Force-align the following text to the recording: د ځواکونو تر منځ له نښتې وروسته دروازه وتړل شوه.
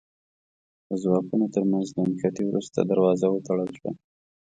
د 0.87 0.91
ځواکونو 1.03 1.45
تر 1.55 1.63
منځ 1.71 1.87
له 1.95 2.01
نښتې 2.09 2.43
وروسته 2.47 2.79
دروازه 2.81 3.25
وتړل 3.29 3.69
شوه. 3.77 3.91